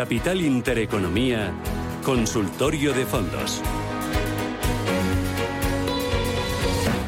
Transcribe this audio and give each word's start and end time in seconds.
Capital 0.00 0.40
Intereconomía, 0.40 1.52
Consultorio 2.02 2.94
de 2.94 3.04
Fondos. 3.04 3.62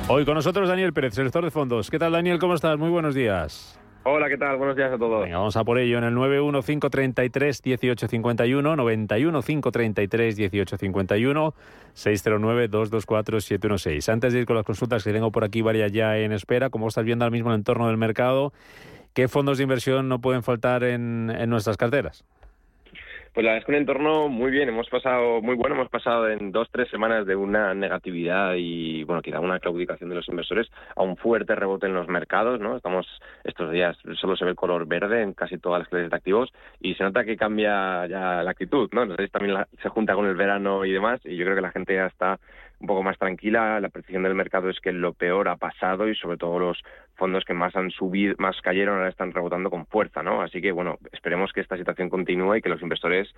Hoy 0.09 0.27
con 0.27 0.35
nosotros 0.35 0.69
Daniel 0.69 0.93
Pérez, 0.93 1.15
selector 1.15 1.43
de 1.43 1.51
fondos. 1.51 1.91
¿Qué 1.91 1.99
tal 1.99 2.13
Daniel? 2.13 2.39
¿Cómo 2.39 2.53
estás? 2.53 2.77
Muy 2.77 2.91
buenos 2.91 3.15
días. 3.15 3.81
Hola, 4.03 4.29
¿qué 4.29 4.37
tal? 4.37 4.59
Buenos 4.59 4.77
días 4.77 4.93
a 4.93 4.99
todos. 4.99 5.23
Venga, 5.23 5.39
vamos 5.39 5.57
a 5.57 5.65
por 5.65 5.79
ello 5.79 5.97
en 5.97 6.05
el 6.05 6.15
915331851, 6.17 8.77
915331851, 8.77 11.55
609224716. 11.95 14.13
Antes 14.13 14.35
de 14.35 14.41
ir 14.41 14.45
con 14.45 14.57
las 14.57 14.67
consultas 14.67 15.03
que 15.03 15.15
tengo 15.15 15.33
por 15.33 15.45
aquí 15.45 15.63
varias 15.63 15.93
ya 15.93 16.19
en 16.19 16.33
espera, 16.33 16.69
como 16.69 16.89
estás 16.89 17.07
viendo 17.07 17.25
ahora 17.25 17.33
mismo 17.33 17.53
el 17.53 17.57
entorno 17.57 17.87
del 17.87 17.97
mercado, 17.97 18.53
¿qué 19.15 19.29
fondos 19.29 19.57
de 19.57 19.63
inversión 19.63 20.11
no 20.11 20.21
pueden 20.21 20.43
faltar 20.43 20.85
en, 20.85 21.33
en 21.35 21.49
nuestras 21.49 21.79
carteras? 21.79 22.27
Pues 23.33 23.47
la 23.47 23.53
verdad 23.53 23.61
es 23.61 23.65
que 23.65 23.73
un 23.73 23.79
entorno 23.79 24.29
muy 24.29 24.51
bien, 24.51 24.69
hemos 24.69 24.91
pasado 24.91 25.41
muy 25.41 25.55
bueno, 25.55 25.75
hemos 25.75 25.89
pasado 25.89 26.29
en 26.29 26.53
dos, 26.53 26.69
tres 26.71 26.91
semanas 26.91 27.25
de 27.25 27.35
una 27.35 27.73
negatividad 27.73 28.53
y, 28.59 29.05
bueno, 29.05 29.23
quizá 29.23 29.41
una 29.41 29.59
claudicación 29.59 30.11
de 30.11 30.17
los 30.17 30.29
inversores 30.29 30.69
a 30.95 31.03
un 31.03 31.17
fuerte 31.17 31.55
rebote 31.55 31.87
en 31.87 31.95
los 31.95 32.09
mercados, 32.09 32.61
¿no? 32.61 32.77
Estamos 32.77 33.07
estos 33.45 33.73
días, 33.73 33.97
solo 34.21 34.37
se 34.37 34.45
ve 34.45 34.51
el 34.51 34.57
color 34.57 34.87
verde 34.87 35.23
en 35.23 35.33
casi 35.33 35.57
todas 35.57 35.79
las 35.79 35.89
clases 35.89 36.11
de 36.11 36.17
activos 36.17 36.53
y 36.79 36.95
se 36.95 37.05
nota 37.05 37.25
que 37.25 37.39
cambia 37.39 38.07
ya 38.07 38.43
la 38.43 38.51
actitud, 38.51 38.91
¿no? 38.93 39.07
Si 39.17 39.29
también 39.29 39.55
la- 39.55 39.69
se 39.83 39.89
junta 39.89 40.15
con 40.15 40.27
el 40.27 40.37
verano 40.37 40.85
y 40.85 40.93
demás 40.93 41.19
y 41.25 41.35
yo 41.35 41.45
creo 41.47 41.57
que 41.57 41.63
la 41.63 41.71
gente 41.73 41.95
ya 41.95 42.07
está 42.09 42.39
un 42.83 42.89
poco 42.89 43.03
más 43.03 43.17
tranquila, 43.17 43.81
la 43.81 43.89
percepción 43.89 44.25
del 44.25 44.35
mercado 44.35 44.69
es 44.69 44.81
que 44.81 44.93
lo 44.93 45.15
peor 45.15 45.49
ha 45.49 45.57
pasado 45.57 46.09
y 46.09 46.17
sobre 46.17 46.37
todo 46.37 46.59
los 46.59 46.83
fondos 47.15 47.45
que 47.45 47.55
más 47.55 47.75
han 47.77 47.91
subido, 47.91 48.35
más 48.39 48.61
cayeron 48.61 48.97
ahora 48.97 49.09
están 49.09 49.33
rebotando 49.33 49.71
con 49.71 49.87
fuerza, 49.87 50.23
¿no? 50.23 50.43
Así 50.43 50.61
que 50.61 50.73
bueno, 50.73 50.99
esperemos 51.13 51.53
que 51.53 51.61
esta 51.61 51.77
situación 51.77 52.11
continúe 52.11 52.57
y 52.57 52.63
que 52.63 52.69
los 52.69 52.83
inversores 52.83 53.33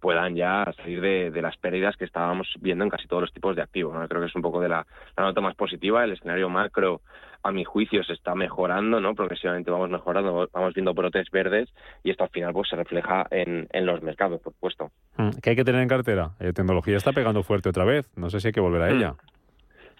puedan 0.00 0.36
ya 0.36 0.70
salir 0.76 1.00
de, 1.00 1.30
de 1.30 1.42
las 1.42 1.56
pérdidas 1.56 1.96
que 1.96 2.04
estábamos 2.04 2.46
viendo 2.60 2.84
en 2.84 2.90
casi 2.90 3.08
todos 3.08 3.22
los 3.22 3.32
tipos 3.32 3.56
de 3.56 3.62
activos. 3.62 3.94
¿no? 3.94 4.06
Creo 4.06 4.20
que 4.20 4.28
es 4.28 4.36
un 4.36 4.42
poco 4.42 4.60
de 4.60 4.68
la 4.68 4.86
nota 5.16 5.40
más 5.40 5.54
positiva. 5.54 6.04
El 6.04 6.12
escenario 6.12 6.50
macro, 6.50 7.00
a 7.42 7.52
mi 7.52 7.64
juicio, 7.64 8.02
se 8.04 8.12
está 8.12 8.34
mejorando, 8.34 9.00
¿no? 9.00 9.14
Progresivamente 9.14 9.70
vamos 9.70 9.90
mejorando, 9.90 10.48
vamos 10.52 10.74
viendo 10.74 10.94
brotes 10.94 11.30
verdes 11.30 11.68
y 12.02 12.10
esto 12.10 12.24
al 12.24 12.30
final 12.30 12.52
pues 12.52 12.68
se 12.68 12.76
refleja 12.76 13.26
en, 13.30 13.66
en 13.72 13.86
los 13.86 14.02
mercados, 14.02 14.40
por 14.40 14.52
supuesto. 14.52 14.90
Mm, 15.16 15.30
¿Qué 15.42 15.50
hay 15.50 15.56
que 15.56 15.64
tener 15.64 15.80
en 15.82 15.88
cartera? 15.88 16.32
Eh, 16.40 16.52
tecnología 16.52 16.96
está 16.96 17.12
pegando 17.12 17.42
fuerte 17.42 17.68
otra 17.68 17.84
vez. 17.84 18.10
No 18.16 18.30
sé 18.30 18.40
si 18.40 18.48
hay 18.48 18.52
que 18.52 18.60
volver 18.60 18.82
a 18.82 18.90
Mm. 18.90 19.16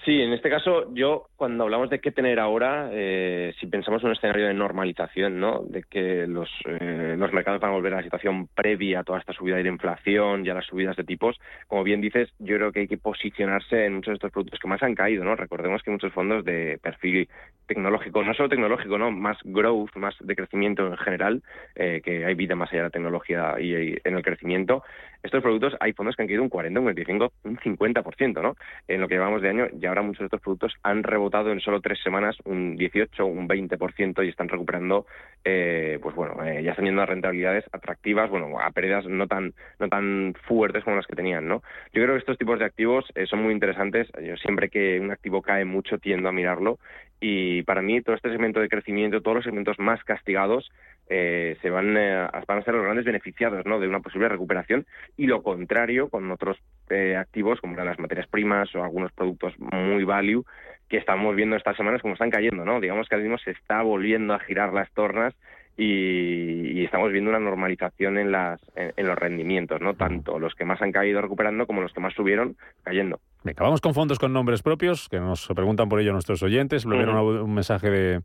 Sí, 0.04 0.18
en 0.22 0.32
este 0.32 0.48
caso, 0.48 0.94
yo 0.94 1.26
cuando 1.36 1.64
hablamos 1.64 1.90
de 1.90 2.00
qué 2.00 2.10
tener 2.10 2.40
ahora, 2.40 2.88
eh, 2.90 3.52
si 3.60 3.66
pensamos 3.66 4.02
en 4.02 4.08
un 4.08 4.14
escenario 4.14 4.46
de 4.46 4.54
normalización, 4.54 5.38
¿no? 5.38 5.60
De 5.62 5.82
que 5.82 6.26
los, 6.26 6.48
eh, 6.64 7.16
los 7.18 7.32
mercados 7.34 7.60
van 7.60 7.72
a 7.72 7.74
volver 7.74 7.92
a 7.92 7.96
la 7.96 8.02
situación 8.02 8.48
previa 8.54 9.00
a 9.00 9.04
toda 9.04 9.18
esta 9.18 9.34
subida 9.34 9.56
de 9.56 9.64
la 9.64 9.68
inflación 9.68 10.46
y 10.46 10.48
a 10.48 10.54
las 10.54 10.64
subidas 10.64 10.96
de 10.96 11.04
tipos, 11.04 11.38
como 11.66 11.84
bien 11.84 12.00
dices, 12.00 12.30
yo 12.38 12.56
creo 12.56 12.72
que 12.72 12.80
hay 12.80 12.88
que 12.88 12.96
posicionarse 12.96 13.84
en 13.84 13.96
muchos 13.96 14.12
de 14.12 14.14
estos 14.14 14.32
productos 14.32 14.58
que 14.58 14.68
más 14.68 14.82
han 14.82 14.94
caído, 14.94 15.22
¿no? 15.22 15.36
Recordemos 15.36 15.82
que 15.82 15.90
muchos 15.90 16.14
fondos 16.14 16.46
de 16.46 16.78
perfil 16.82 17.28
tecnológico, 17.70 18.24
no 18.24 18.34
solo 18.34 18.48
tecnológico, 18.48 18.98
¿no? 18.98 19.12
Más 19.12 19.38
growth, 19.44 19.94
más 19.94 20.16
de 20.18 20.34
crecimiento 20.34 20.88
en 20.88 20.96
general, 20.96 21.42
eh, 21.76 22.00
que 22.04 22.24
hay 22.24 22.34
vida 22.34 22.56
más 22.56 22.68
allá 22.70 22.80
de 22.80 22.86
la 22.88 22.90
tecnología 22.90 23.54
y, 23.60 23.96
en 24.02 24.16
el 24.16 24.22
crecimiento. 24.24 24.82
Estos 25.22 25.40
productos 25.40 25.76
hay 25.78 25.92
fondos 25.92 26.16
que 26.16 26.22
han 26.22 26.28
caído 26.28 26.42
un 26.42 26.48
40, 26.48 26.80
un 26.80 26.86
25, 26.86 27.32
un 27.44 27.58
50%, 27.58 28.42
¿no? 28.42 28.56
En 28.88 29.00
lo 29.00 29.06
que 29.06 29.14
llevamos 29.14 29.40
de 29.40 29.50
año 29.50 29.66
y 29.80 29.86
ahora 29.86 30.02
muchos 30.02 30.20
de 30.20 30.24
estos 30.24 30.40
productos 30.40 30.74
han 30.82 31.04
rebotado 31.04 31.52
en 31.52 31.60
solo 31.60 31.80
tres 31.80 32.00
semanas 32.02 32.36
un 32.44 32.74
18, 32.76 33.24
un 33.24 33.46
20% 33.46 34.24
y 34.24 34.28
están 34.28 34.48
recuperando, 34.48 35.06
eh, 35.44 36.00
pues 36.02 36.16
bueno, 36.16 36.42
eh, 36.44 36.64
ya 36.64 36.70
están 36.72 36.86
yendo 36.86 37.02
a 37.02 37.06
rentabilidades 37.06 37.66
atractivas, 37.70 38.30
bueno, 38.30 38.58
a 38.58 38.70
pérdidas 38.72 39.06
no 39.06 39.28
tan 39.28 39.52
no 39.78 39.88
tan 39.88 40.34
fuertes 40.48 40.82
como 40.82 40.96
las 40.96 41.06
que 41.06 41.14
tenían, 41.14 41.46
¿no? 41.46 41.62
Yo 41.92 42.02
creo 42.02 42.14
que 42.14 42.20
estos 42.20 42.38
tipos 42.38 42.58
de 42.58 42.64
activos 42.64 43.04
eh, 43.14 43.26
son 43.26 43.42
muy 43.42 43.52
interesantes. 43.52 44.08
Yo 44.20 44.36
siempre 44.38 44.70
que 44.70 44.98
un 44.98 45.12
activo 45.12 45.40
cae 45.40 45.64
mucho 45.64 45.98
tiendo 45.98 46.28
a 46.28 46.32
mirarlo 46.32 46.78
y 47.20 47.62
para 47.62 47.82
mí 47.82 48.00
todo 48.00 48.16
este 48.16 48.30
segmento 48.30 48.60
de 48.60 48.68
crecimiento, 48.68 49.20
todos 49.20 49.36
los 49.36 49.44
segmentos 49.44 49.78
más 49.78 50.02
castigados 50.04 50.70
eh, 51.08 51.56
se 51.60 51.68
van, 51.68 51.96
eh, 51.96 52.28
van 52.46 52.58
a 52.58 52.62
ser 52.62 52.74
los 52.74 52.84
grandes 52.84 53.04
beneficiados 53.04 53.66
¿no? 53.66 53.78
de 53.78 53.88
una 53.88 54.00
posible 54.00 54.28
recuperación 54.28 54.86
y 55.16 55.26
lo 55.26 55.42
contrario 55.42 56.08
con 56.08 56.30
otros 56.30 56.56
eh, 56.88 57.16
activos 57.16 57.60
como 57.60 57.76
las 57.76 57.98
materias 57.98 58.26
primas 58.28 58.74
o 58.74 58.82
algunos 58.82 59.12
productos 59.12 59.52
muy 59.58 60.04
value 60.04 60.44
que 60.88 60.96
estamos 60.96 61.36
viendo 61.36 61.56
estas 61.56 61.76
semanas 61.76 62.00
como 62.00 62.14
están 62.14 62.30
cayendo, 62.30 62.64
¿no? 62.64 62.80
Digamos 62.80 63.08
que 63.08 63.14
ahora 63.14 63.22
mismo 63.22 63.38
se 63.38 63.52
está 63.52 63.82
volviendo 63.82 64.34
a 64.34 64.40
girar 64.40 64.72
las 64.72 64.90
tornas 64.92 65.34
y, 65.76 66.72
y 66.72 66.84
estamos 66.84 67.12
viendo 67.12 67.30
una 67.30 67.38
normalización 67.38 68.18
en 68.18 68.32
las 68.32 68.60
en, 68.74 68.92
en 68.96 69.06
los 69.06 69.16
rendimientos, 69.16 69.80
¿no? 69.80 69.94
Tanto 69.94 70.40
los 70.40 70.54
que 70.56 70.64
más 70.64 70.82
han 70.82 70.90
caído 70.90 71.20
recuperando 71.20 71.66
como 71.66 71.80
los 71.80 71.92
que 71.92 72.00
más 72.00 72.14
subieron 72.14 72.56
cayendo. 72.82 73.20
Venga, 73.42 73.62
vamos 73.64 73.80
con 73.80 73.94
fondos 73.94 74.18
con 74.18 74.32
nombres 74.32 74.62
propios, 74.62 75.08
que 75.08 75.18
nos 75.18 75.46
preguntan 75.48 75.88
por 75.88 76.00
ello 76.00 76.12
nuestros 76.12 76.42
oyentes. 76.42 76.84
Ujú. 76.84 76.94
una- 76.96 77.22
un 77.22 77.54
mensaje 77.54 77.90
de, 77.90 78.20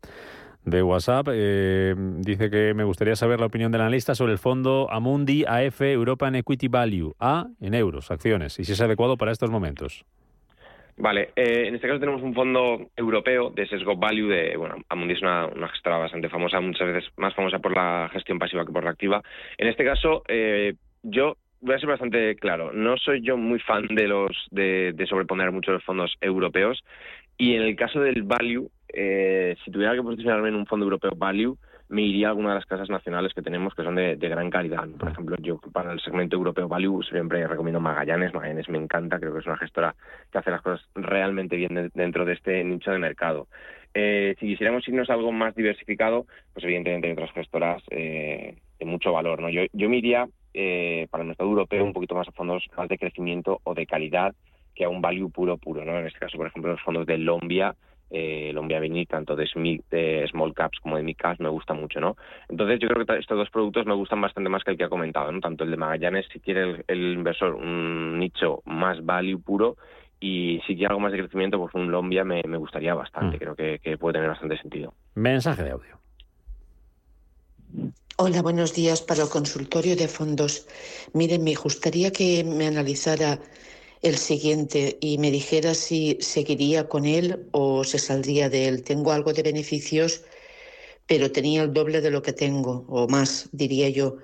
de 0.64 0.82
WhatsApp. 0.82 1.28
eh, 1.32 1.94
dice 2.18 2.50
que 2.50 2.74
me 2.74 2.84
gustaría 2.84 3.16
saber 3.16 3.40
la 3.40 3.46
opinión 3.46 3.72
del 3.72 3.80
analista 3.80 4.14
sobre 4.14 4.32
el 4.32 4.38
fondo 4.38 4.88
Amundi 4.90 5.44
AF 5.46 5.80
European 5.80 6.34
Equity 6.34 6.68
Value, 6.68 7.14
A 7.18 7.46
en 7.60 7.74
euros, 7.74 8.10
acciones, 8.10 8.58
y 8.58 8.64
si 8.64 8.72
es 8.72 8.80
adecuado 8.80 9.16
para 9.16 9.32
estos 9.32 9.50
momentos. 9.50 10.04
Vale, 10.98 11.30
eh, 11.36 11.68
en 11.68 11.74
este 11.74 11.86
caso 11.88 12.00
tenemos 12.00 12.22
un 12.22 12.32
fondo 12.34 12.88
europeo 12.96 13.50
de 13.50 13.66
sesgo 13.68 13.96
value 13.96 14.28
de, 14.28 14.56
bueno, 14.56 14.76
Amundi 14.88 15.12
es 15.14 15.20
una, 15.22 15.46
una 15.46 15.68
gestora 15.68 15.98
bastante 15.98 16.30
famosa, 16.30 16.58
muchas 16.60 16.86
veces 16.86 17.10
más 17.18 17.34
famosa 17.34 17.58
por 17.58 17.74
la 17.76 18.08
gestión 18.12 18.38
pasiva 18.38 18.64
que 18.64 18.72
por 18.72 18.82
la 18.84 18.90
activa. 18.90 19.22
En 19.58 19.68
este 19.68 19.84
caso, 19.84 20.22
eh, 20.26 20.74
yo 21.02 21.36
voy 21.66 21.74
a 21.74 21.78
ser 21.78 21.88
bastante 21.88 22.36
claro, 22.36 22.72
no 22.72 22.96
soy 22.96 23.20
yo 23.22 23.36
muy 23.36 23.58
fan 23.58 23.86
de 23.88 24.06
los 24.08 24.30
de, 24.50 24.92
de 24.94 25.06
sobreponer 25.06 25.50
mucho 25.52 25.72
los 25.72 25.84
fondos 25.84 26.14
europeos 26.20 26.82
y 27.36 27.54
en 27.54 27.62
el 27.62 27.76
caso 27.76 28.00
del 28.00 28.22
value, 28.22 28.70
eh, 28.88 29.56
si 29.64 29.70
tuviera 29.70 29.94
que 29.94 30.02
posicionarme 30.02 30.48
en 30.48 30.54
un 30.54 30.66
fondo 30.66 30.84
europeo 30.86 31.12
value, 31.16 31.58
me 31.88 32.02
iría 32.02 32.28
a 32.28 32.30
alguna 32.30 32.48
de 32.50 32.54
las 32.56 32.66
casas 32.66 32.88
nacionales 32.88 33.32
que 33.34 33.42
tenemos 33.42 33.74
que 33.74 33.82
son 33.82 33.94
de, 33.94 34.16
de 34.16 34.28
gran 34.28 34.50
calidad. 34.50 34.88
Por 34.98 35.10
ejemplo, 35.10 35.36
yo 35.38 35.60
para 35.72 35.92
el 35.92 36.00
segmento 36.00 36.34
europeo 36.36 36.66
value 36.66 37.02
siempre 37.02 37.46
recomiendo 37.46 37.78
Magallanes. 37.78 38.34
Magallanes 38.34 38.68
me 38.68 38.78
encanta, 38.78 39.20
creo 39.20 39.32
que 39.32 39.40
es 39.40 39.46
una 39.46 39.56
gestora 39.58 39.94
que 40.32 40.38
hace 40.38 40.50
las 40.50 40.62
cosas 40.62 40.84
realmente 40.94 41.56
bien 41.56 41.74
de- 41.74 41.90
dentro 41.94 42.24
de 42.24 42.32
este 42.32 42.64
nicho 42.64 42.90
de 42.90 42.98
mercado. 42.98 43.46
Eh, 43.94 44.34
si 44.40 44.46
quisiéramos 44.46 44.86
irnos 44.88 45.08
a 45.10 45.14
algo 45.14 45.30
más 45.30 45.54
diversificado, 45.54 46.26
pues 46.54 46.64
evidentemente 46.64 47.06
hay 47.06 47.12
otras 47.12 47.32
gestoras 47.32 47.82
eh, 47.90 48.56
de 48.78 48.84
mucho 48.84 49.12
valor. 49.12 49.40
¿no? 49.40 49.48
Yo, 49.48 49.62
yo 49.72 49.88
me 49.88 49.98
iría 49.98 50.26
eh, 50.56 51.06
para 51.10 51.22
el 51.22 51.28
mercado 51.28 51.50
europeo 51.50 51.84
un 51.84 51.92
poquito 51.92 52.14
más 52.14 52.26
a 52.26 52.32
fondos 52.32 52.64
más 52.76 52.88
de 52.88 52.98
crecimiento 52.98 53.60
o 53.62 53.74
de 53.74 53.86
calidad 53.86 54.34
que 54.74 54.84
a 54.84 54.88
un 54.88 55.00
value 55.00 55.30
puro 55.30 55.56
puro. 55.58 55.84
¿no? 55.84 55.98
En 55.98 56.06
este 56.06 56.18
caso, 56.18 56.36
por 56.36 56.46
ejemplo, 56.46 56.72
los 56.72 56.82
fondos 56.82 57.06
de 57.06 57.18
Lombia 57.18 57.76
eh, 58.10 58.52
Lombia 58.54 58.78
Venir, 58.78 59.08
tanto 59.08 59.34
de, 59.34 59.46
SMI, 59.46 59.80
de 59.90 60.26
small 60.30 60.54
caps 60.54 60.78
como 60.80 60.96
de 60.96 61.02
mid 61.02 61.16
caps, 61.16 61.40
me 61.40 61.48
gusta 61.48 61.74
mucho, 61.74 62.00
¿no? 62.00 62.16
Entonces 62.48 62.78
yo 62.78 62.88
creo 62.88 63.04
que 63.04 63.18
estos 63.18 63.36
dos 63.36 63.50
productos 63.50 63.84
me 63.84 63.94
gustan 63.94 64.20
bastante 64.20 64.48
más 64.48 64.62
que 64.62 64.70
el 64.70 64.76
que 64.78 64.84
ha 64.84 64.88
comentado, 64.88 65.32
¿no? 65.32 65.40
Tanto 65.40 65.64
el 65.64 65.72
de 65.72 65.76
Magallanes, 65.76 66.26
si 66.32 66.38
quiere 66.40 66.62
el, 66.62 66.84
el 66.86 67.12
inversor 67.14 67.54
un 67.54 68.18
nicho 68.18 68.62
más 68.64 69.04
value 69.04 69.40
puro, 69.40 69.76
y 70.20 70.60
si 70.66 70.76
quiere 70.76 70.86
algo 70.86 71.00
más 71.00 71.12
de 71.12 71.18
crecimiento, 71.18 71.58
pues 71.58 71.74
un 71.74 71.90
Lombia 71.90 72.24
me, 72.24 72.42
me 72.46 72.56
gustaría 72.56 72.94
bastante, 72.94 73.36
Mm. 73.36 73.40
creo 73.40 73.56
que, 73.56 73.78
que 73.80 73.98
puede 73.98 74.14
tener 74.14 74.28
bastante 74.30 74.56
sentido. 74.58 74.94
Mensaje 75.14 75.62
de 75.62 75.70
audio. 75.72 75.96
Hola, 78.18 78.42
buenos 78.42 78.74
días 78.74 79.00
para 79.02 79.22
el 79.24 79.28
consultorio 79.28 79.96
de 79.96 80.08
fondos. 80.08 80.66
Miren, 81.12 81.44
me 81.44 81.54
gustaría 81.54 82.10
que 82.12 82.44
me 82.44 82.66
analizara 82.66 83.40
el 84.02 84.16
siguiente 84.18 84.98
y 85.00 85.18
me 85.18 85.30
dijera 85.30 85.74
si 85.74 86.18
seguiría 86.20 86.88
con 86.88 87.04
él 87.06 87.48
o 87.52 87.84
se 87.84 87.98
saldría 87.98 88.48
de 88.50 88.68
él. 88.68 88.82
Tengo 88.84 89.12
algo 89.12 89.32
de 89.32 89.42
beneficios, 89.42 90.24
pero 91.06 91.32
tenía 91.32 91.62
el 91.62 91.72
doble 91.74 92.00
de 92.02 92.10
lo 92.12 92.22
que 92.22 92.32
tengo, 92.34 92.86
o 92.88 93.08
más, 93.08 93.48
diría 93.52 93.88
yo. 93.90 94.18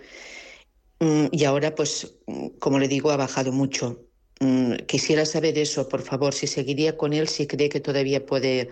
Mm, 1.01 1.27
Y 1.33 1.45
ahora, 1.45 1.75
pues, 1.75 2.17
mm, 2.27 2.49
como 2.59 2.79
le 2.79 2.89
digo, 2.89 3.11
ha 3.11 3.17
bajado 3.17 3.53
mucho. 3.53 4.07
Mm, 4.41 4.75
quisiera 4.87 5.25
saber 5.27 5.59
eso, 5.59 5.89
por 5.89 6.03
favor, 6.03 6.35
si 6.35 6.47
seguiría 6.47 6.97
con 6.97 7.13
él, 7.13 7.29
si 7.29 7.47
cree 7.47 7.69
que 7.69 7.81
todavía 7.81 8.25
puede, 8.27 8.71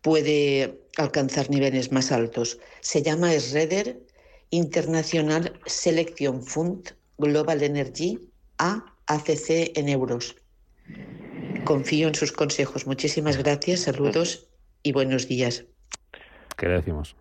puede 0.00 0.80
alcanzar 0.96 1.50
niveles 1.50 1.92
más 1.92 2.12
altos. 2.12 2.58
Se 2.80 3.02
llama 3.02 3.32
SREDER 3.32 4.00
International 4.50 5.52
Selection 5.66 6.42
Fund 6.42 6.90
Global 7.18 7.62
Energy 7.62 8.18
AACC 8.58 9.76
en 9.76 9.88
euros. 9.88 10.36
Confío 11.64 12.08
en 12.08 12.14
sus 12.14 12.32
consejos. 12.32 12.86
Muchísimas 12.86 13.36
gracias, 13.42 13.80
saludos 13.80 14.48
y 14.82 14.92
buenos 14.92 15.28
días. 15.28 15.64
¿Qué 16.56 16.68
le 16.68 16.74
decimos? 16.74 17.16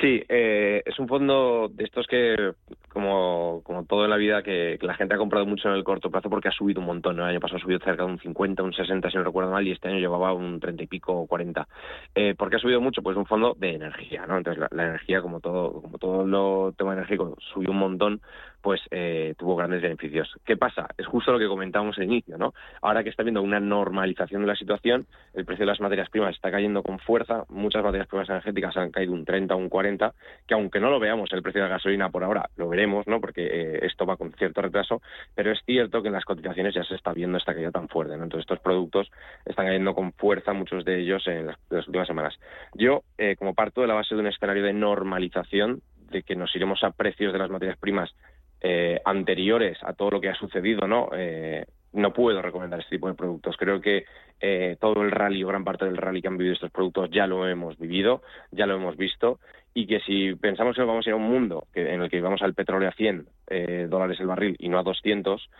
Sí, 0.00 0.22
eh, 0.28 0.82
es 0.84 0.98
un 0.98 1.08
fondo 1.08 1.68
de 1.72 1.84
estos 1.84 2.06
que, 2.06 2.52
como, 2.88 3.62
como 3.64 3.84
todo 3.84 4.04
en 4.04 4.10
la 4.10 4.16
vida, 4.16 4.42
que, 4.42 4.78
la 4.80 4.94
gente 4.94 5.14
ha 5.14 5.18
comprado 5.18 5.46
mucho 5.46 5.68
en 5.68 5.74
el 5.74 5.84
corto 5.84 6.10
plazo 6.10 6.30
porque 6.30 6.48
ha 6.48 6.52
subido 6.52 6.80
un 6.80 6.86
montón. 6.86 7.18
El 7.18 7.26
año 7.26 7.40
pasado 7.40 7.58
ha 7.58 7.62
subido 7.62 7.80
cerca 7.80 8.04
de 8.04 8.10
un 8.10 8.18
50, 8.18 8.62
un 8.62 8.72
60, 8.72 9.10
si 9.10 9.16
no 9.16 9.24
recuerdo 9.24 9.50
mal, 9.50 9.66
y 9.66 9.72
este 9.72 9.88
año 9.88 9.98
llevaba 9.98 10.32
un 10.32 10.60
30 10.60 10.84
y 10.84 10.86
pico 10.86 11.12
o 11.12 11.26
40. 11.26 11.66
Eh, 12.14 12.34
¿Por 12.34 12.50
qué 12.50 12.56
ha 12.56 12.60
subido 12.60 12.80
mucho? 12.80 13.02
Pues 13.02 13.16
un 13.16 13.26
fondo 13.26 13.54
de 13.58 13.74
energía, 13.74 14.26
¿no? 14.26 14.38
Entonces 14.38 14.64
la, 14.70 14.84
energía, 14.84 15.20
como 15.20 15.40
todo, 15.40 15.82
como 15.82 15.98
todo 15.98 16.26
lo 16.26 16.72
tema 16.76 16.92
energético, 16.94 17.36
subió 17.52 17.70
un 17.70 17.78
montón, 17.78 18.20
pues 18.66 18.80
eh, 18.90 19.34
tuvo 19.38 19.54
grandes 19.54 19.80
beneficios. 19.80 20.28
¿Qué 20.44 20.56
pasa? 20.56 20.88
Es 20.98 21.06
justo 21.06 21.30
lo 21.30 21.38
que 21.38 21.46
comentábamos 21.46 21.96
al 21.98 22.04
inicio, 22.04 22.36
¿no? 22.36 22.52
Ahora 22.82 23.04
que 23.04 23.10
está 23.10 23.22
habiendo 23.22 23.40
una 23.40 23.60
normalización 23.60 24.40
de 24.40 24.48
la 24.48 24.56
situación, 24.56 25.06
el 25.34 25.44
precio 25.44 25.64
de 25.64 25.70
las 25.70 25.80
materias 25.80 26.10
primas 26.10 26.34
está 26.34 26.50
cayendo 26.50 26.82
con 26.82 26.98
fuerza, 26.98 27.44
muchas 27.48 27.84
materias 27.84 28.08
primas 28.08 28.28
energéticas 28.28 28.76
han 28.76 28.90
caído 28.90 29.12
un 29.12 29.24
30 29.24 29.54
o 29.54 29.58
un 29.58 29.68
40, 29.68 30.12
que 30.48 30.54
aunque 30.54 30.80
no 30.80 30.90
lo 30.90 30.98
veamos 30.98 31.32
el 31.32 31.42
precio 31.42 31.62
de 31.62 31.68
la 31.68 31.74
gasolina 31.76 32.10
por 32.10 32.24
ahora, 32.24 32.48
lo 32.56 32.68
veremos, 32.68 32.85
¿no? 33.06 33.20
Porque 33.20 33.46
eh, 33.46 33.78
esto 33.82 34.06
va 34.06 34.16
con 34.16 34.32
cierto 34.32 34.62
retraso, 34.62 35.02
pero 35.34 35.52
es 35.52 35.60
cierto 35.64 36.02
que 36.02 36.08
en 36.08 36.14
las 36.14 36.24
cotizaciones 36.24 36.74
ya 36.74 36.84
se 36.84 36.94
está 36.94 37.12
viendo 37.12 37.38
esta 37.38 37.54
caída 37.54 37.70
tan 37.70 37.88
fuerte, 37.88 38.16
¿no? 38.16 38.24
Entonces 38.24 38.42
estos 38.42 38.60
productos 38.60 39.10
están 39.44 39.66
cayendo 39.66 39.94
con 39.94 40.12
fuerza, 40.12 40.52
muchos 40.52 40.84
de 40.84 41.00
ellos 41.00 41.26
en 41.26 41.46
las, 41.46 41.86
últimas 41.86 42.06
semanas. 42.06 42.38
Yo, 42.74 43.02
eh, 43.18 43.36
como 43.36 43.54
parto 43.54 43.80
de 43.80 43.86
la 43.86 43.94
base 43.94 44.14
de 44.14 44.20
un 44.20 44.26
escenario 44.26 44.62
de 44.62 44.72
normalización, 44.72 45.82
de 46.10 46.22
que 46.22 46.36
nos 46.36 46.54
iremos 46.54 46.82
a 46.84 46.90
precios 46.90 47.32
de 47.32 47.38
las 47.38 47.50
materias 47.50 47.78
primas 47.78 48.14
eh, 48.60 49.00
anteriores 49.04 49.78
a 49.82 49.92
todo 49.92 50.12
lo 50.12 50.20
que 50.20 50.28
ha 50.28 50.34
sucedido, 50.34 50.86
¿no? 50.86 51.10
Eh, 51.12 51.66
no 51.96 52.12
puedo 52.12 52.40
recomendar 52.42 52.80
este 52.80 52.96
tipo 52.96 53.08
de 53.08 53.14
productos. 53.14 53.56
Creo 53.56 53.80
que 53.80 54.04
eh, 54.40 54.76
todo 54.80 55.02
el 55.02 55.10
rally 55.10 55.42
o 55.42 55.48
gran 55.48 55.64
parte 55.64 55.86
del 55.86 55.96
rally 55.96 56.20
que 56.20 56.28
han 56.28 56.36
vivido 56.36 56.54
estos 56.54 56.70
productos 56.70 57.10
ya 57.10 57.26
lo 57.26 57.48
hemos 57.48 57.78
vivido, 57.78 58.22
ya 58.50 58.66
lo 58.66 58.74
hemos 58.74 58.96
visto, 58.96 59.40
y 59.72 59.86
que 59.86 60.00
si 60.00 60.34
pensamos 60.34 60.76
que 60.76 60.82
vamos 60.82 61.06
a 61.06 61.10
ir 61.10 61.14
a 61.14 61.16
un 61.16 61.28
mundo 61.28 61.66
que, 61.72 61.92
en 61.92 62.02
el 62.02 62.10
que 62.10 62.20
vamos 62.20 62.42
al 62.42 62.54
petróleo 62.54 62.88
a 62.88 62.92
100 62.92 63.26
eh, 63.48 63.86
dólares 63.88 64.20
el 64.20 64.26
barril 64.26 64.56
y 64.58 64.68
no 64.68 64.78
a 64.78 64.82
200, 64.82 65.50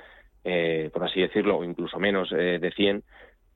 eh, 0.44 0.90
por 0.92 1.04
así 1.04 1.20
decirlo, 1.20 1.58
o 1.58 1.64
incluso 1.64 1.98
menos 1.98 2.30
eh, 2.32 2.58
de 2.60 2.70
100, 2.70 3.02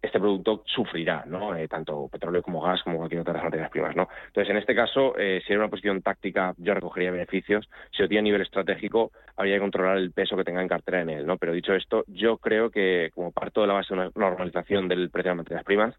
este 0.03 0.19
producto 0.19 0.63
sufrirá, 0.67 1.25
¿no? 1.27 1.55
Eh, 1.55 1.69
tanto 1.69 2.09
petróleo 2.09 2.43
como 2.43 2.63
gas, 2.63 2.83
como 2.83 2.99
cualquier 2.99 3.21
otra 3.21 3.35
de 3.35 3.39
las 3.39 3.45
materias 3.45 3.71
primas, 3.71 3.95
¿no? 3.95 4.09
Entonces, 4.29 4.51
en 4.51 4.57
este 4.57 4.75
caso, 4.75 5.15
eh, 5.19 5.43
si 5.47 5.53
era 5.53 5.63
una 5.63 5.71
posición 5.71 6.01
táctica, 6.01 6.55
yo 6.57 6.75
recogería 6.75 7.11
beneficios. 7.11 7.69
Si 7.91 8.03
lo 8.03 8.09
tiene 8.09 8.21
a 8.21 8.23
nivel 8.23 8.43
estratégico, 8.43 9.13
habría 9.37 9.57
que 9.57 9.61
controlar 9.61 9.99
el 9.99 10.13
peso 10.13 10.37
que 10.37 10.45
tenga 10.45 10.63
en 10.63 10.69
cartera 10.69 11.03
en 11.03 11.11
él, 11.11 11.27
¿no? 11.27 11.37
Pero 11.37 11.53
dicho 11.53 11.75
esto, 11.75 12.05
yo 12.07 12.39
creo 12.39 12.71
que, 12.71 13.11
como 13.15 13.33
parto 13.33 13.61
de 13.61 13.67
la 13.67 13.75
base 13.75 13.95
de 13.95 14.01
una 14.01 14.11
normalización 14.15 14.89
del 14.89 15.11
precio 15.11 15.31
de 15.31 15.37
las 15.37 15.45
materias 15.45 15.65
primas, 15.65 15.95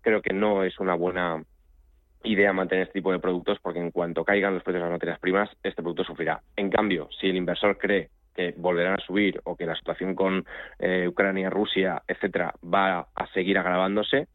creo 0.00 0.22
que 0.22 0.32
no 0.32 0.64
es 0.64 0.78
una 0.80 0.94
buena 0.94 1.42
idea 2.24 2.52
mantener 2.52 2.84
este 2.84 3.00
tipo 3.00 3.12
de 3.12 3.18
productos 3.18 3.58
porque 3.60 3.80
en 3.80 3.90
cuanto 3.90 4.24
caigan 4.24 4.54
los 4.54 4.62
precios 4.62 4.80
de 4.82 4.88
las 4.88 4.94
materias 4.94 5.18
primas, 5.18 5.50
este 5.62 5.82
producto 5.82 6.04
sufrirá. 6.04 6.40
En 6.56 6.70
cambio, 6.70 7.08
si 7.20 7.28
el 7.28 7.36
inversor 7.36 7.76
cree 7.78 8.10
que 8.34 8.54
volverán 8.56 8.94
a 8.94 9.04
subir 9.04 9.40
o 9.44 9.56
que 9.56 9.66
la 9.66 9.76
situación 9.76 10.14
con 10.14 10.44
eh, 10.78 11.06
Ucrania, 11.08 11.50
Rusia, 11.50 12.02
etcétera, 12.06 12.54
va 12.62 13.08
a 13.14 13.26
seguir 13.34 13.58
agravándose, 13.58 14.28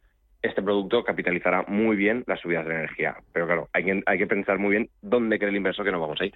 este 0.48 0.62
producto 0.62 1.04
capitalizará 1.04 1.64
muy 1.68 1.96
bien 1.96 2.24
las 2.28 2.40
subidas 2.40 2.66
de 2.66 2.74
energía. 2.74 3.16
Pero 3.34 3.46
claro, 3.46 3.70
hay 3.74 3.84
que, 3.84 4.04
hay 4.06 4.18
que 4.18 4.28
pensar 4.28 4.60
muy 4.60 4.72
bien 4.72 4.90
dónde 5.02 5.38
cree 5.38 5.50
el 5.50 5.58
inversor 5.58 5.86
que 5.86 5.92
nos 5.92 6.02
vamos 6.02 6.20
a 6.22 6.26
ir. 6.26 6.34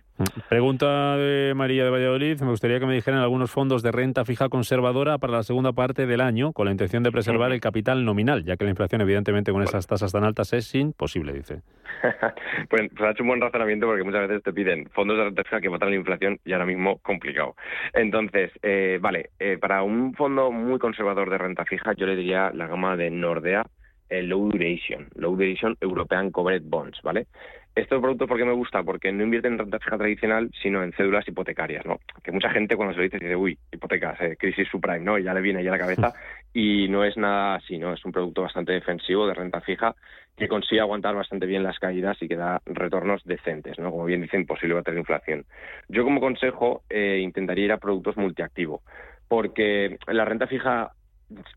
Pregunta 0.49 1.17
de 1.17 1.53
María 1.55 1.83
de 1.83 1.89
Valladolid. 1.89 2.39
Me 2.41 2.49
gustaría 2.49 2.79
que 2.79 2.85
me 2.85 2.93
dijeran 2.93 3.19
algunos 3.21 3.51
fondos 3.51 3.83
de 3.83 3.91
renta 3.91 4.25
fija 4.25 4.49
conservadora 4.49 5.17
para 5.17 5.33
la 5.33 5.43
segunda 5.43 5.73
parte 5.73 6.05
del 6.05 6.21
año, 6.21 6.53
con 6.53 6.65
la 6.65 6.71
intención 6.71 7.03
de 7.03 7.11
preservar 7.11 7.51
el 7.51 7.61
capital 7.61 8.05
nominal, 8.05 8.43
ya 8.43 8.57
que 8.57 8.63
la 8.63 8.71
inflación, 8.71 9.01
evidentemente, 9.01 9.51
con 9.51 9.63
esas 9.63 9.87
tasas 9.87 10.11
tan 10.11 10.23
altas 10.23 10.53
es 10.53 10.73
imposible, 10.75 11.33
dice. 11.33 11.61
pues, 12.69 12.89
pues, 12.89 13.01
ha 13.01 13.11
hecho 13.11 13.23
un 13.23 13.29
buen 13.29 13.41
razonamiento 13.41 13.87
porque 13.87 14.03
muchas 14.03 14.27
veces 14.27 14.43
te 14.43 14.53
piden 14.53 14.89
fondos 14.89 15.17
de 15.17 15.25
renta 15.25 15.43
fija 15.43 15.61
que 15.61 15.69
matan 15.69 15.89
la 15.89 15.95
inflación 15.95 16.39
y 16.45 16.53
ahora 16.53 16.65
mismo 16.65 16.99
complicado. 16.99 17.55
Entonces, 17.93 18.51
eh, 18.61 18.99
vale, 19.01 19.29
eh, 19.39 19.57
para 19.59 19.83
un 19.83 20.13
fondo 20.13 20.51
muy 20.51 20.79
conservador 20.79 21.29
de 21.29 21.37
renta 21.37 21.65
fija, 21.65 21.93
yo 21.93 22.05
le 22.05 22.15
diría 22.15 22.51
la 22.53 22.67
gama 22.67 22.95
de 22.97 23.09
Nordea, 23.09 23.65
el 24.11 24.27
Low 24.27 24.49
Duration, 24.49 25.07
Low 25.15 25.35
Duration 25.35 25.75
European 25.79 26.31
Covered 26.31 26.63
Bonds, 26.65 27.01
¿vale? 27.01 27.27
Este 27.73 27.97
producto, 27.97 28.27
¿por 28.27 28.37
qué 28.37 28.43
me 28.43 28.51
gusta? 28.51 28.83
Porque 28.83 29.13
no 29.13 29.23
invierte 29.23 29.47
en 29.47 29.57
renta 29.57 29.79
fija 29.79 29.97
tradicional, 29.97 30.51
sino 30.61 30.83
en 30.83 30.91
cédulas 30.91 31.25
hipotecarias, 31.25 31.85
¿no? 31.85 32.01
Que 32.21 32.33
mucha 32.33 32.49
gente 32.49 32.75
cuando 32.75 32.93
se 32.93 32.97
lo 32.97 33.03
dice 33.05 33.17
dice, 33.17 33.35
uy, 33.37 33.57
hipotecas, 33.71 34.19
eh, 34.19 34.35
crisis 34.37 34.67
subprime, 34.69 34.99
¿no? 34.99 35.17
Y 35.17 35.23
ya 35.23 35.33
le 35.33 35.39
viene 35.39 35.63
ya 35.63 35.69
a 35.69 35.77
la 35.77 35.79
cabeza. 35.79 36.13
Y 36.53 36.89
no 36.89 37.05
es 37.05 37.15
nada 37.15 37.55
así, 37.55 37.77
¿no? 37.77 37.93
Es 37.93 38.03
un 38.03 38.11
producto 38.11 38.41
bastante 38.41 38.73
defensivo 38.73 39.25
de 39.25 39.33
renta 39.33 39.61
fija 39.61 39.95
que 40.35 40.49
consigue 40.49 40.81
aguantar 40.81 41.15
bastante 41.15 41.45
bien 41.45 41.63
las 41.63 41.79
caídas 41.79 42.21
y 42.21 42.27
que 42.27 42.35
da 42.35 42.61
retornos 42.65 43.23
decentes, 43.23 43.79
¿no? 43.79 43.89
Como 43.89 44.03
bien 44.03 44.21
dicen, 44.21 44.45
posible 44.45 44.75
bater 44.75 44.97
inflación. 44.97 45.45
Yo 45.87 46.03
como 46.03 46.19
consejo 46.19 46.83
eh, 46.89 47.19
intentaría 47.23 47.65
ir 47.65 47.71
a 47.71 47.77
productos 47.77 48.17
multiactivo, 48.17 48.81
porque 49.29 49.97
la 50.07 50.25
renta 50.25 50.45
fija 50.47 50.91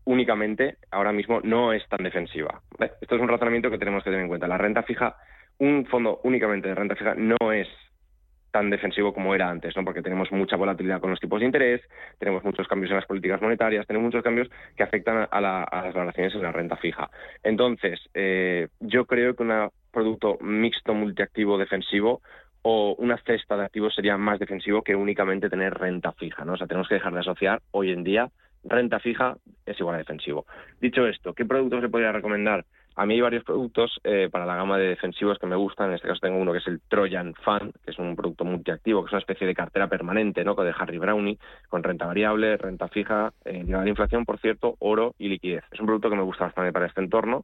únicamente 0.05 0.77
ahora 0.91 1.11
mismo 1.11 1.41
no 1.41 1.73
es 1.73 1.87
tan 1.87 2.03
defensiva. 2.03 2.61
Esto 3.01 3.15
es 3.15 3.21
un 3.21 3.27
razonamiento 3.27 3.69
que 3.69 3.77
tenemos 3.77 4.03
que 4.03 4.09
tener 4.09 4.23
en 4.23 4.29
cuenta. 4.29 4.47
La 4.47 4.57
renta 4.57 4.83
fija, 4.83 5.15
un 5.59 5.85
fondo 5.85 6.19
únicamente 6.23 6.67
de 6.67 6.75
renta 6.75 6.95
fija 6.95 7.15
no 7.15 7.51
es 7.51 7.67
tan 8.55 8.69
defensivo 8.69 9.13
como 9.13 9.35
era 9.35 9.49
antes, 9.49 9.75
¿no? 9.75 9.83
Porque 9.83 10.01
tenemos 10.01 10.31
mucha 10.31 10.55
volatilidad 10.55 11.01
con 11.01 11.09
los 11.09 11.19
tipos 11.19 11.41
de 11.41 11.45
interés, 11.45 11.81
tenemos 12.19 12.41
muchos 12.45 12.65
cambios 12.69 12.89
en 12.89 12.95
las 12.95 13.05
políticas 13.05 13.41
monetarias, 13.41 13.85
tenemos 13.85 14.05
muchos 14.05 14.23
cambios 14.23 14.49
que 14.77 14.83
afectan 14.83 15.27
a, 15.29 15.41
la, 15.41 15.67
las 15.69 15.93
valoraciones 15.93 16.33
en 16.35 16.41
la 16.41 16.53
renta 16.53 16.77
fija. 16.77 17.09
Entonces, 17.43 17.99
eh, 18.13 18.69
yo 18.79 19.05
creo 19.07 19.35
que 19.35 19.43
un 19.43 19.69
producto 19.91 20.37
mixto 20.39 20.93
multiactivo 20.93 21.57
defensivo 21.57 22.21
o 22.61 22.95
una 22.97 23.17
cesta 23.17 23.57
de 23.57 23.65
activos 23.65 23.93
sería 23.93 24.15
más 24.15 24.39
defensivo 24.39 24.83
que 24.83 24.95
únicamente 24.95 25.49
tener 25.49 25.73
renta 25.73 26.13
fija, 26.13 26.45
¿no? 26.45 26.53
O 26.53 26.57
sea, 26.57 26.65
tenemos 26.65 26.87
que 26.87 26.95
dejar 26.95 27.13
de 27.13 27.19
asociar 27.19 27.61
hoy 27.71 27.91
en 27.91 28.05
día 28.05 28.31
renta 28.65 28.99
fija 28.99 29.37
es 29.65 29.79
igual 29.79 29.95
a 29.95 29.99
defensivo. 29.99 30.45
Dicho 30.81 31.05
esto, 31.07 31.33
¿qué 31.33 31.45
productos 31.45 31.81
le 31.81 31.89
podría 31.89 32.11
recomendar? 32.11 32.65
A 32.97 33.05
mí 33.05 33.15
hay 33.15 33.21
varios 33.21 33.43
productos 33.43 33.99
eh, 34.05 34.29
para 34.31 34.45
la 34.45 34.55
gama 34.55 34.77
de 34.77 34.87
defensivos 34.87 35.37
que 35.37 35.47
me 35.47 35.57
gustan. 35.57 35.89
En 35.89 35.95
este 35.95 36.07
caso 36.07 36.21
tengo 36.21 36.37
uno 36.37 36.53
que 36.53 36.59
es 36.59 36.67
el 36.67 36.79
Trojan 36.87 37.33
Fund, 37.43 37.73
que 37.83 37.91
es 37.91 37.99
un 37.99 38.15
producto 38.15 38.45
multiactivo, 38.45 39.01
que 39.01 39.07
es 39.07 39.11
una 39.11 39.19
especie 39.19 39.45
de 39.45 39.53
cartera 39.53 39.87
permanente, 39.87 40.45
¿no? 40.45 40.55
De 40.55 40.73
Harry 40.77 40.97
Brownie, 40.97 41.37
con 41.67 41.83
renta 41.83 42.05
variable, 42.05 42.55
renta 42.55 42.87
fija, 42.87 43.33
eh, 43.43 43.65
de 43.65 43.89
inflación, 43.89 44.23
por 44.23 44.39
cierto, 44.39 44.75
oro 44.79 45.13
y 45.19 45.27
liquidez. 45.27 45.65
Es 45.71 45.79
un 45.81 45.87
producto 45.87 46.09
que 46.09 46.15
me 46.15 46.23
gusta 46.23 46.45
bastante 46.45 46.71
para 46.71 46.85
este 46.85 47.01
entorno 47.01 47.43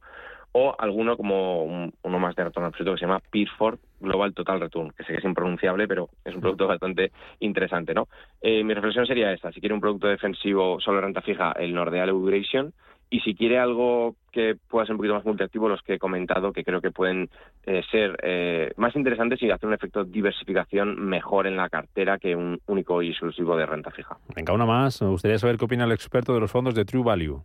o 0.52 0.74
alguno 0.78 1.16
como 1.16 1.64
un, 1.64 1.92
uno 2.02 2.18
más 2.18 2.36
de 2.36 2.44
retorno 2.44 2.68
absoluto 2.68 2.94
que 2.94 3.00
se 3.00 3.06
llama 3.06 3.22
Peerford 3.30 3.78
Global 4.00 4.34
Total 4.34 4.60
Return, 4.60 4.92
que 4.96 5.04
sé 5.04 5.12
que 5.12 5.18
es 5.18 5.24
impronunciable, 5.24 5.88
pero 5.88 6.10
es 6.24 6.34
un 6.34 6.40
producto 6.40 6.66
bastante 6.66 7.12
interesante, 7.40 7.94
¿no? 7.94 8.08
Eh, 8.40 8.62
mi 8.62 8.74
reflexión 8.74 9.06
sería 9.06 9.32
esta, 9.32 9.52
si 9.52 9.60
quiere 9.60 9.74
un 9.74 9.80
producto 9.80 10.08
defensivo 10.08 10.80
solo 10.80 10.96
de 10.96 11.06
renta 11.06 11.22
fija, 11.22 11.52
el 11.52 11.74
Nordea 11.74 12.06
Low 12.06 12.20
Duration, 12.20 12.72
y 13.12 13.20
si 13.20 13.34
quiere 13.34 13.58
algo 13.58 14.16
que 14.30 14.56
pueda 14.68 14.86
ser 14.86 14.94
un 14.94 14.96
poquito 14.96 15.14
más 15.14 15.26
multiactivo, 15.26 15.68
los 15.68 15.82
que 15.82 15.94
he 15.94 15.98
comentado, 15.98 16.50
que 16.50 16.64
creo 16.64 16.80
que 16.80 16.90
pueden 16.90 17.28
eh, 17.66 17.82
ser 17.90 18.16
eh, 18.22 18.72
más 18.76 18.96
interesantes 18.96 19.42
y 19.42 19.50
hacer 19.50 19.68
un 19.68 19.74
efecto 19.74 20.02
de 20.02 20.10
diversificación 20.10 20.98
mejor 20.98 21.46
en 21.46 21.56
la 21.58 21.68
cartera 21.68 22.18
que 22.18 22.34
un 22.34 22.58
único 22.66 23.02
y 23.02 23.10
exclusivo 23.10 23.54
de 23.54 23.66
renta 23.66 23.90
fija. 23.90 24.16
Venga, 24.34 24.54
una 24.54 24.64
más. 24.64 25.02
Me 25.02 25.08
gustaría 25.08 25.38
saber 25.38 25.58
qué 25.58 25.66
opina 25.66 25.84
el 25.84 25.92
experto 25.92 26.32
de 26.32 26.40
los 26.40 26.50
fondos 26.50 26.74
de 26.74 26.86
True 26.86 27.04
Value. 27.04 27.44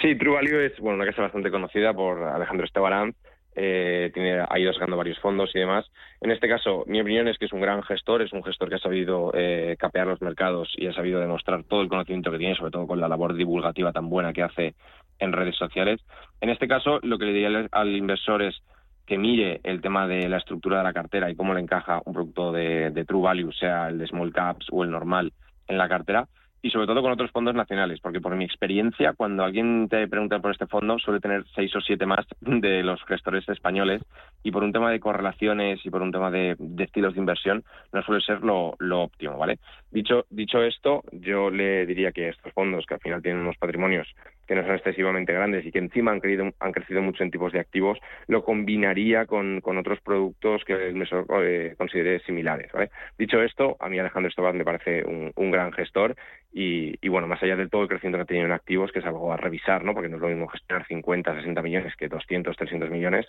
Sí, 0.00 0.16
True 0.16 0.34
Value 0.34 0.66
es 0.66 0.78
bueno, 0.78 0.96
una 0.96 1.06
casa 1.06 1.22
bastante 1.22 1.50
conocida 1.50 1.92
por 1.92 2.22
Alejandro 2.22 2.66
Estebarán. 2.66 3.14
Eh, 3.58 4.10
tiene, 4.12 4.44
ha 4.46 4.58
ido 4.58 4.70
sacando 4.74 4.98
varios 4.98 5.18
fondos 5.18 5.50
y 5.54 5.58
demás. 5.58 5.86
En 6.20 6.30
este 6.30 6.46
caso, 6.46 6.84
mi 6.86 7.00
opinión 7.00 7.26
es 7.26 7.38
que 7.38 7.46
es 7.46 7.52
un 7.54 7.62
gran 7.62 7.82
gestor, 7.82 8.20
es 8.20 8.32
un 8.34 8.44
gestor 8.44 8.68
que 8.68 8.74
ha 8.74 8.78
sabido 8.78 9.32
eh, 9.34 9.76
capear 9.78 10.06
los 10.06 10.20
mercados 10.20 10.74
y 10.76 10.86
ha 10.86 10.92
sabido 10.92 11.20
demostrar 11.20 11.64
todo 11.64 11.80
el 11.80 11.88
conocimiento 11.88 12.30
que 12.30 12.38
tiene, 12.38 12.54
sobre 12.54 12.70
todo 12.70 12.86
con 12.86 13.00
la 13.00 13.08
labor 13.08 13.34
divulgativa 13.34 13.92
tan 13.92 14.10
buena 14.10 14.34
que 14.34 14.42
hace 14.42 14.74
en 15.18 15.32
redes 15.32 15.56
sociales. 15.56 16.02
En 16.42 16.50
este 16.50 16.68
caso, 16.68 17.00
lo 17.02 17.16
que 17.18 17.24
le 17.24 17.32
diría 17.32 17.66
al, 17.72 17.96
inversor 17.96 18.42
es 18.42 18.62
que 19.06 19.16
mire 19.16 19.60
el 19.64 19.80
tema 19.80 20.06
de 20.06 20.28
la 20.28 20.36
estructura 20.36 20.78
de 20.78 20.84
la 20.84 20.92
cartera 20.92 21.30
y 21.30 21.36
cómo 21.36 21.54
le 21.54 21.60
encaja 21.60 22.02
un 22.04 22.12
producto 22.12 22.52
de, 22.52 22.90
de 22.90 23.04
True 23.06 23.22
Value, 23.22 23.52
sea 23.52 23.88
el 23.88 23.98
de 23.98 24.06
Small 24.06 24.34
Caps 24.34 24.66
o 24.70 24.84
el 24.84 24.90
normal, 24.90 25.32
en 25.66 25.78
la 25.78 25.88
cartera 25.88 26.28
y 26.62 26.70
sobre 26.70 26.86
todo 26.86 27.02
con 27.02 27.12
otros 27.12 27.30
fondos 27.30 27.54
nacionales, 27.54 28.00
porque 28.00 28.20
por 28.20 28.34
mi 28.34 28.44
experiencia, 28.44 29.12
cuando 29.12 29.44
alguien 29.44 29.88
te 29.88 30.08
pregunta 30.08 30.38
por 30.40 30.52
este 30.52 30.66
fondo, 30.66 30.98
suele 30.98 31.20
tener 31.20 31.44
seis 31.54 31.74
o 31.76 31.80
siete 31.80 32.06
más 32.06 32.26
de 32.40 32.82
los 32.82 33.02
gestores 33.04 33.48
españoles 33.48 34.02
y 34.42 34.50
por 34.50 34.64
un 34.64 34.72
tema 34.72 34.90
de 34.90 35.00
correlaciones 35.00 35.84
y 35.84 35.90
por 35.90 36.02
un 36.02 36.12
tema 36.12 36.30
de, 36.30 36.56
estilos 36.78 37.14
de 37.14 37.20
inversión 37.20 37.64
no 37.92 38.02
suele 38.02 38.20
ser 38.22 38.42
lo, 38.42 38.74
lo, 38.78 39.02
óptimo, 39.02 39.38
¿vale? 39.38 39.58
Dicho, 39.90 40.26
dicho 40.30 40.62
esto, 40.62 41.02
yo 41.12 41.50
le 41.50 41.86
diría 41.86 42.12
que 42.12 42.28
estos 42.28 42.52
fondos, 42.52 42.86
que 42.86 42.94
al 42.94 43.00
final 43.00 43.22
tienen 43.22 43.42
unos 43.42 43.56
patrimonios 43.58 44.08
que 44.46 44.54
no 44.54 44.62
son 44.62 44.76
excesivamente 44.76 45.32
grandes 45.32 45.64
y 45.66 45.72
que 45.72 45.78
encima 45.78 46.12
han, 46.12 46.20
crecido, 46.20 46.50
han 46.60 46.72
crecido 46.72 47.02
mucho 47.02 47.22
en 47.22 47.30
tipos 47.30 47.52
de 47.52 47.60
activos, 47.60 47.98
lo 48.26 48.44
combinaría 48.44 49.26
con, 49.26 49.60
con 49.60 49.78
otros 49.78 50.00
productos 50.00 50.64
que 50.64 50.90
inversor 50.90 51.26
eh, 51.42 51.74
considere 51.76 52.20
similares. 52.20 52.70
¿vale? 52.72 52.90
Dicho 53.18 53.42
esto, 53.42 53.76
a 53.80 53.88
mí 53.88 53.98
Alejandro 53.98 54.28
Estobar 54.28 54.54
me 54.54 54.64
parece 54.64 55.04
un, 55.04 55.32
gran 55.50 55.72
gestor 55.72 56.16
y, 56.52 56.96
y, 57.00 57.08
bueno, 57.08 57.28
más 57.28 57.42
allá 57.42 57.56
de 57.56 57.68
todo 57.68 57.82
el 57.82 57.88
crecimiento 57.88 58.18
que 58.18 58.22
ha 58.22 58.26
tenido 58.26 58.46
en 58.46 58.52
activos, 58.52 58.90
que 58.90 58.98
es 58.98 59.04
algo 59.04 59.32
a 59.32 59.36
revisar, 59.36 59.84
¿no? 59.84 59.94
porque 59.94 60.08
no 60.08 60.16
es 60.16 60.22
lo 60.22 60.28
mismo 60.28 60.48
gestionar 60.48 60.86
50, 60.86 61.34
60 61.34 61.62
millones 61.62 61.94
que 61.96 62.08
200, 62.08 62.56
300 62.56 62.90
millones, 62.90 63.26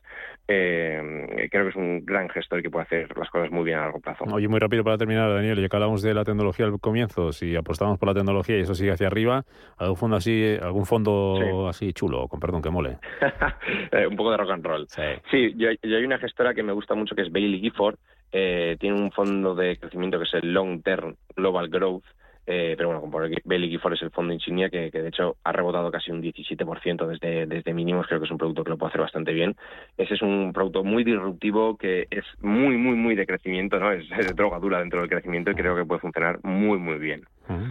eh, 0.48 1.48
creo 1.52 1.64
que 1.64 1.70
es 1.70 1.76
un 1.76 2.06
gran 2.06 2.30
gestor 2.30 2.60
y 2.60 2.64
que 2.64 2.70
puede 2.70 2.84
hacer 2.84 3.18
las 3.18 3.30
cosas 3.30 3.52
muy 3.52 3.66
bien 3.66 3.78
a 3.78 3.82
largo 3.82 4.00
plazo. 4.00 4.24
Oye, 4.26 4.48
muy 4.48 4.60
rápido 4.60 4.84
para 4.84 4.98
terminar, 4.98 5.32
Daniel, 5.32 5.62
ya 5.62 5.70
que 5.70 5.76
hablamos 5.76 6.02
de 6.02 6.14
la 6.14 6.24
tecnología 6.24 6.66
al 6.66 6.80
comienzo, 6.80 7.32
si 7.32 7.56
apostamos 7.56 8.00
por 8.00 8.08
la 8.08 8.16
tecnología 8.16 8.58
y 8.58 8.62
eso 8.62 8.76
sigue 8.76 8.92
hacia 8.92 9.08
arriba, 9.08 9.44
¿algún 9.78 9.98
fondo 9.98 10.18
así, 10.18 10.58
algún 10.62 10.86
fondo 10.86 11.07
sí. 11.38 11.68
así 11.68 11.94
chulo, 11.94 12.28
con 12.28 12.40
perdón 12.40 12.62
que 12.62 12.70
mole? 12.70 12.98
eh, 13.92 14.08
un 14.08 14.16
poco 14.16 14.32
de 14.32 14.38
rock 14.38 14.52
and 14.52 14.66
roll. 14.66 14.88
Sí, 14.90 15.02
sí 15.32 15.54
yo, 15.56 15.70
yo, 15.82 15.98
hay 15.98 16.04
una 16.04 16.20
gestora 16.20 16.54
que 16.54 16.64
me 16.64 16.74
gusta 16.74 16.96
mucho 16.96 17.16
que 17.16 17.22
es 17.22 17.32
Bailey 17.32 17.60
Gifford, 17.60 17.98
eh, 18.32 18.78
tiene 18.80 19.00
un 19.00 19.12
fondo 19.12 19.56
de 19.56 19.78
crecimiento 19.78 20.18
que 20.18 20.26
es 20.26 20.34
el 20.34 20.54
Long 20.54 20.82
Term 20.84 21.16
Global 21.36 21.70
Growth, 21.70 22.04
eh, 22.50 22.76
pero 22.78 22.88
bueno, 22.88 23.02
como 23.02 23.20
Bailey 23.44 23.70
Gifford 23.70 23.96
es 23.96 24.02
el 24.02 24.12
fondo 24.12 24.34
insignia 24.34 24.70
que, 24.70 24.90
que, 24.90 25.02
de 25.02 25.10
hecho 25.10 25.36
ha 25.44 25.52
rebotado 25.52 25.92
casi 25.92 26.12
un 26.12 26.22
17% 26.22 27.06
desde, 27.06 27.46
desde 27.46 27.74
mínimos, 27.74 28.08
creo 28.08 28.22
que 28.22 28.26
es 28.26 28.32
un 28.32 28.38
producto 28.38 28.64
que 28.64 28.70
lo 28.70 28.78
puede 28.78 28.92
hacer 28.92 29.02
bastante 29.02 29.34
bien. 29.34 29.58
Ese 29.98 30.14
es 30.14 30.22
un 30.22 30.54
producto 30.54 30.82
muy 30.86 31.04
disruptivo 31.04 31.76
que 31.78 32.08
es 32.10 32.24
muy, 32.40 32.78
muy, 32.78 32.96
muy 32.96 33.16
de 33.16 33.28
crecimiento, 33.28 33.78
¿no? 33.80 33.92
Es, 33.92 34.06
es 34.18 34.34
droga 34.34 34.60
dura 34.60 34.80
dentro 34.80 35.02
del 35.02 35.10
crecimiento 35.10 35.52
y 35.52 35.56
creo 35.56 35.76
que 35.76 35.84
puede 35.84 36.00
funcionar 36.00 36.40
muy, 36.44 36.80
muy 36.80 36.98
bien. 36.98 37.26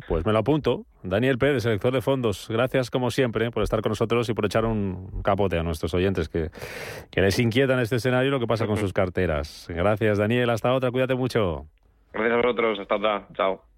Pues 0.09 0.25
me 0.26 0.33
lo 0.33 0.38
apunto. 0.38 0.85
Daniel 1.02 1.38
Pérez, 1.38 1.62
selector 1.62 1.92
de 1.92 2.02
fondos, 2.02 2.47
gracias 2.49 2.90
como 2.90 3.11
siempre 3.11 3.50
por 3.50 3.62
estar 3.62 3.80
con 3.80 3.90
nosotros 3.90 4.28
y 4.28 4.35
por 4.35 4.45
echar 4.45 4.64
un 4.64 5.23
capote 5.23 5.59
a 5.59 5.62
nuestros 5.62 5.95
oyentes 5.95 6.28
que, 6.28 6.50
que 7.11 7.21
les 7.21 7.38
inquieta 7.38 7.75
en 7.75 7.80
este 7.80 7.97
escenario 7.97 8.30
lo 8.30 8.40
que 8.40 8.47
pasa 8.47 8.66
con 8.66 8.76
sus 8.78 8.92
carteras. 8.92 9.66
Gracias, 9.68 10.18
Daniel. 10.18 10.50
Hasta 10.50 10.73
otra. 10.73 10.90
Cuídate 10.90 11.14
mucho. 11.14 11.66
Gracias 12.12 12.33
a 12.33 12.37
vosotros. 12.37 12.78
Hasta 12.80 12.97
otra. 12.97 13.26
Chao. 13.35 13.75